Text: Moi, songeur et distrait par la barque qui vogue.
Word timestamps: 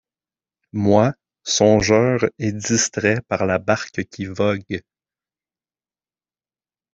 Moi, 0.73 1.13
songeur 1.43 2.21
et 2.39 2.51
distrait 2.53 3.21
par 3.27 3.45
la 3.45 3.59
barque 3.59 4.03
qui 4.09 4.25
vogue. 4.25 4.81